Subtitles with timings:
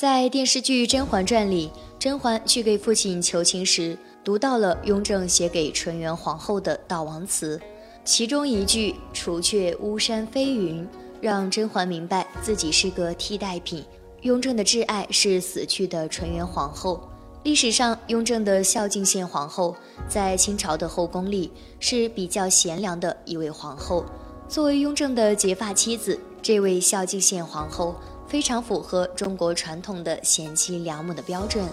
[0.00, 7.60] 在电视剧《甄嬛传》里，甄嬛去给父亲求情时，读到了雍正写给纯元皇后的悼亡词，
[8.02, 10.88] 其中一句“除却巫山飞云”，
[11.20, 13.84] 让甄嬛明白自己是个替代品。
[14.22, 17.06] 雍正的挚爱是死去的纯元皇后。
[17.42, 19.76] 历史上，雍正的孝敬献皇后
[20.08, 24.06] 在清朝的后宫里是比较贤良的一位皇后。
[24.48, 27.94] 作为雍正的结发妻子，这位孝敬献皇后
[28.30, 31.66] 非常符合中国传统的贤妻良母的标准，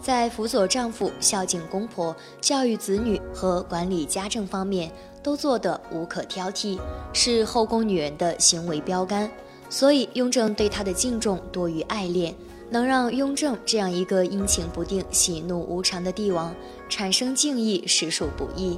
[0.00, 4.88] 在辅佐丈夫、孝敬公婆、教育子女和管理家政方面
[5.20, 6.78] 都做得无可挑剔，
[7.12, 9.28] 是后宫女人的行为标杆。
[9.68, 12.32] 所以，雍正对她的敬重多于爱恋。
[12.68, 16.52] 能让雍正这样一个阴晴不定、喜怒无常的帝王
[16.88, 18.76] 产生敬意，实属不易。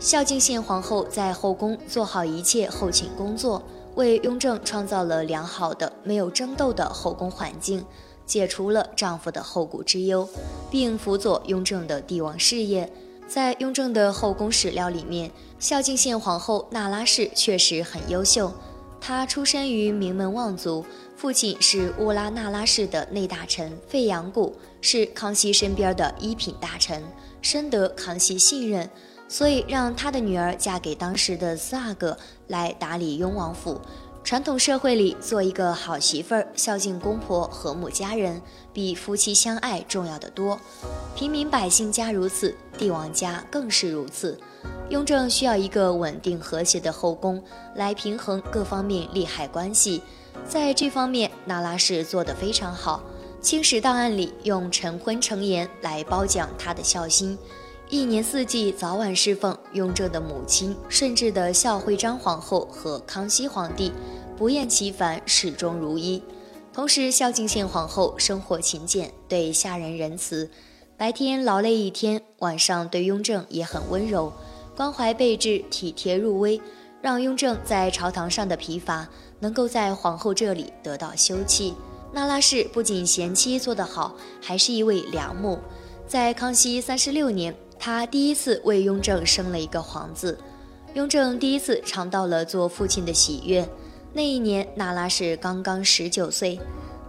[0.00, 3.62] 孝敬献皇后在后宫做好一切后勤工作，
[3.98, 7.84] 为雍正创造了良好的、没有争斗的后宫环境，
[8.24, 10.28] 解除了丈夫的后顾之忧，
[10.70, 12.88] 并辅佐雍正的帝王事业。
[13.26, 18.52] 在雍正的后宫史料里面，孝敬献皇后那拉氏确实很优秀。
[19.00, 20.86] 她出身于名门望族。
[21.16, 27.02] 父亲是乌拉那拉氏的内大臣费扬古，是康熙身边的一品大臣，
[27.42, 28.88] 深得康熙信任，
[29.28, 33.80] 所以让他的女儿嫁给当时的四阿哥来打理雍王府。
[34.24, 38.42] 传统社会里，做一个好媳妇儿，孝敬公婆，和睦家人，
[38.74, 40.58] 比夫妻相爱重要的多。
[41.14, 44.38] 平民百姓家如此，帝王家更是如此。
[44.90, 47.42] 雍正需要一个稳定和谐的后宫，
[47.74, 50.02] 来平衡各方面利害关系。
[50.46, 53.02] 在这方面，那拉氏做得非常好。
[53.40, 57.38] 清史档案里用晨昏成言来褒奖她的孝心，
[57.90, 63.90] 一年四季早晚侍奉雍正的母亲顺治的孝惠章皇后和康熙皇帝，
[64.36, 66.22] 不厌其烦，始终如一。
[66.70, 70.50] 同时，孝敬献皇后生活勤俭，对下人仁慈，
[70.98, 74.30] 白天劳累一天，晚上对雍正也很温柔，
[74.76, 76.60] 关怀备至，体贴入微，
[77.00, 79.08] 让雍正在朝堂上的疲乏。
[79.40, 81.72] 能够在皇后这里得到休憩，
[82.12, 85.58] 那拉氏不仅贤妻做得好，还是一位良母。
[86.06, 90.38] 在康熙三十六年，她第一次为雍正生了一个皇子，
[90.94, 93.68] 雍正第一次尝到了做父亲的喜悦。
[94.12, 96.58] 那一年，娜拉氏刚刚十九岁，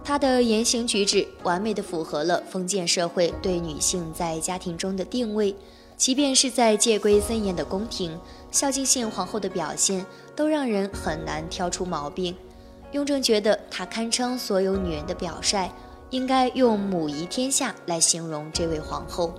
[0.04, 5.56] 她的言行举止完美的符合了封建社会对女性在家庭中的定位。
[5.96, 8.18] 即便是在戒规森严的宫廷，
[8.50, 12.34] 孝敬献皇后的表现都让人很难挑出毛病。
[12.92, 15.70] 雍正觉得她堪称所有女人的表率，
[16.08, 19.34] 应该用“母仪天下”来形容这位皇后。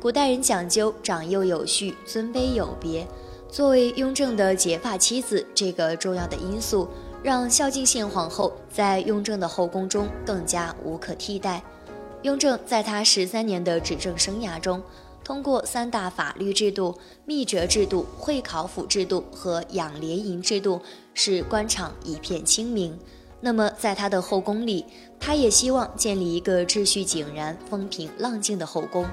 [0.00, 3.06] 古代人讲究长幼有序、尊卑有别，
[3.50, 6.88] 作为雍正的结发妻子，这个重要的因素
[7.22, 11.62] 让孝敬献皇后在雍正的后宫中更加无可替代。
[12.22, 14.82] 雍正在他十三年的执政生涯中。
[15.22, 20.80] 通过三大法律制度——密折制度、会考府制度和养廉银制度，
[21.12, 22.98] 使官场一片清明。
[23.40, 24.84] 那么，在他的后宫里，
[25.20, 29.06] 他也希望建立一个秩序井然、风平浪静的后宫。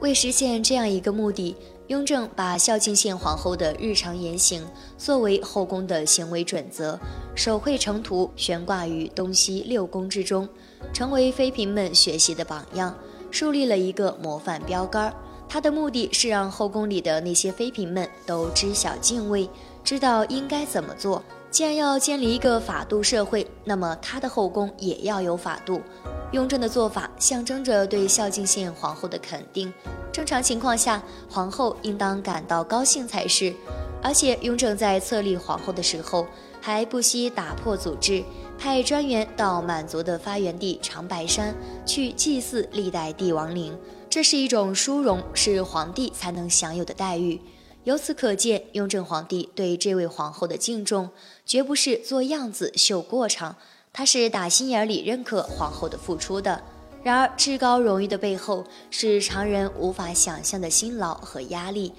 [0.00, 4.62] 为实现这样一个目的，雍正把孝敬献皇后的日常言行
[4.98, 6.98] 作为后宫的行为准则，
[7.34, 10.46] 手绘成图，悬挂于东西六宫之中，
[10.92, 12.94] 成为妃嫔们学习的榜样，
[13.30, 15.14] 树立了一个模范标杆。
[15.48, 19.48] 他的目的是让后宫里的那些妃嫔们都知晓敬畏，
[19.82, 21.22] 知道应该怎么做。
[21.56, 25.80] 既然要建立一个法度社会，那么他的后宫也要有法度。
[26.32, 29.72] 雍正的做法象征着对孝敬献皇后的肯定。
[30.12, 33.54] 正常情况下，皇后应当感到高兴才是。
[34.02, 36.26] 而且，雍正在册立皇后的时候，
[36.60, 38.22] 还不惜打破祖制，
[38.58, 41.54] 派专员到满族的发源地长白山
[41.86, 43.74] 去祭祀历代帝王陵。
[44.10, 47.40] 这是一种殊荣，是皇帝才能享有的待遇。
[47.86, 51.08] 由此可见，雍正皇帝对这位皇后的敬重，
[51.44, 53.54] 绝不是做样子秀过场，
[53.92, 56.60] 他是打心眼里认可皇后的付出的。
[57.04, 61.92] 然而，至高荣誉的背后，是常人无法想象的辛劳和压力。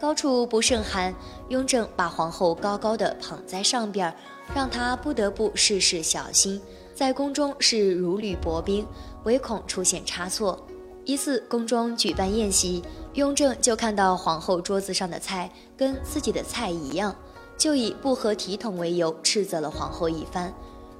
[0.00, 1.14] 高处不胜寒，
[1.50, 4.16] 雍正把皇后高高的捧在上边，
[4.54, 6.58] 让她不得不事事小心，
[6.94, 8.86] 在宫中是如履薄冰，
[9.24, 10.66] 唯恐出现差错。
[11.04, 17.14] 一次宫中举办宴席，雍正就看到皇后桌子上的菜跟自己的菜一样，
[17.58, 20.52] 就以不合体统为由斥责了皇后一番。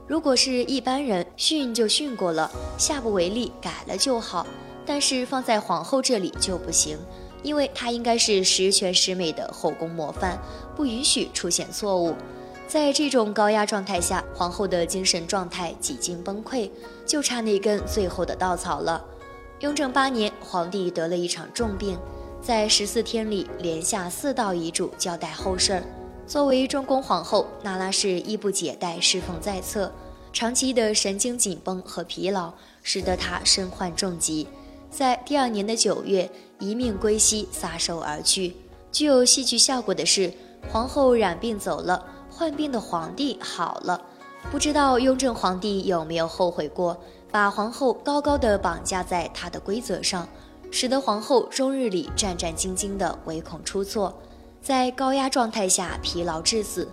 [0.06, 4.46] 如果是一般人，训就训过了，下不为例，改了就好。
[4.84, 6.98] 但是放在皇后这里就不行，
[7.42, 10.38] 因为她应该是十全十美的后宫模范，
[10.76, 12.14] 不允许出现错误。
[12.68, 16.70] 在这种高压状态下，皇后的精神状态几近崩溃。
[17.06, 19.02] 就差那根最后的稻草了。
[19.64, 21.98] 雍正八年，皇帝得了一场重病，
[22.38, 25.82] 在十四天里连下四道遗嘱交代后事儿。
[26.26, 29.90] 作为中宫皇后，那拉氏衣不解带，侍奉在侧，
[30.34, 32.52] 长期的神经紧绷和疲劳
[32.82, 34.46] 使得她身患重疾，
[34.90, 38.54] 在第二年的九月一命归西，撒手而去。
[38.92, 40.30] 具有戏剧效果的是，
[40.70, 43.98] 皇后染病走了，患病的皇帝好了。
[44.52, 47.00] 不知道雍正皇帝有没有后悔过？
[47.34, 50.28] 把皇后高高的绑架在他的规则上，
[50.70, 54.22] 使得皇后终日里战战兢兢的，唯恐出错，
[54.62, 56.88] 在高压状态下疲劳致死。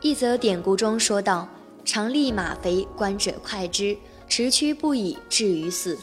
[0.00, 1.46] 一则典故中说道
[1.86, 3.96] ：“常立马肥，观者快之；
[4.28, 5.96] 持躯不已，至于死。”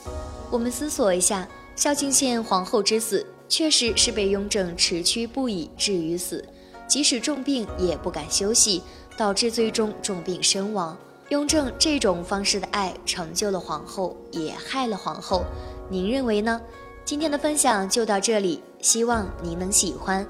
[0.49, 1.45] 我们思索一下，
[1.75, 6.47] 孝庆县皇后之死，确实是被雍正持躯不已，至于死，
[6.88, 8.83] 即使重病也不敢休息，
[9.17, 10.97] 导致最终重病身亡。
[11.31, 15.45] 雍正这种方式的爱成就了皇后，也害了皇后。
[15.89, 16.59] 您认为呢？
[17.05, 20.27] 今天的分享就到这里，希望您能喜欢。